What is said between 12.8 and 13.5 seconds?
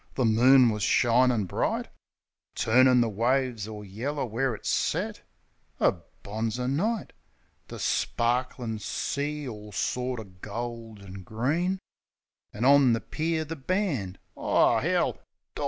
the pier